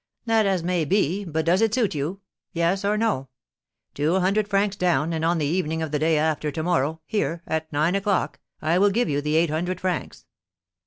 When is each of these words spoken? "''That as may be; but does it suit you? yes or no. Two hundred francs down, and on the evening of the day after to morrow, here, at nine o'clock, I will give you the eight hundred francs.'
"''That 0.25 0.47
as 0.47 0.63
may 0.63 0.83
be; 0.83 1.23
but 1.25 1.45
does 1.45 1.61
it 1.61 1.75
suit 1.75 1.93
you? 1.93 2.21
yes 2.53 2.83
or 2.83 2.97
no. 2.97 3.29
Two 3.93 4.19
hundred 4.19 4.47
francs 4.47 4.75
down, 4.75 5.13
and 5.13 5.23
on 5.23 5.37
the 5.37 5.45
evening 5.45 5.83
of 5.83 5.91
the 5.91 5.99
day 5.99 6.17
after 6.17 6.49
to 6.51 6.63
morrow, 6.63 7.01
here, 7.05 7.43
at 7.45 7.71
nine 7.71 7.93
o'clock, 7.93 8.39
I 8.63 8.79
will 8.79 8.89
give 8.89 9.09
you 9.09 9.21
the 9.21 9.35
eight 9.35 9.51
hundred 9.51 9.79
francs.' 9.79 10.25